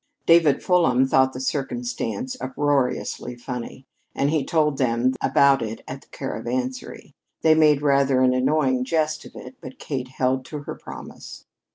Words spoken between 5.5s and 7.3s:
it at the Caravansary.